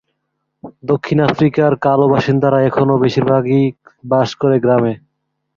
[0.83, 3.63] দক্ষিণ আফ্রিকার কালো বাসিন্দারা এখনো বেশির ভাগই
[4.03, 4.93] বাস করে গ্রামে।